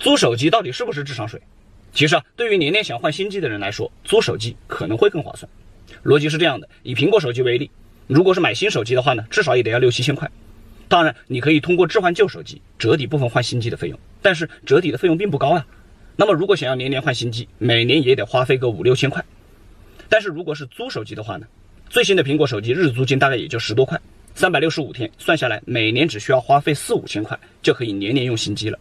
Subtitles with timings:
[0.00, 1.38] 租手机到底是不是智商税？
[1.92, 5.46] 其实啊对于年年想换新机的人来说租手机可能会更划算。
[6.02, 7.70] 逻辑是这样的以苹果手机为例
[8.06, 10.28] 如果是买新手机的话呢至少也得要六七千块。
[10.88, 13.98] 当然你可以通过置换旧手机折抵部分换新机的费用。
[14.22, 15.66] 但是折抵的费用并不高啊。
[16.16, 19.22] 那么如果想要年年换新机每年也得花费个五六千块。
[20.08, 21.46] 但是如果是租手机的话呢
[21.90, 24.00] 最新的苹果手机日租金大概也就十多块。
[24.34, 28.78] 三百六十五天算下来每年只需要花费四五千块就可以年年用新机了。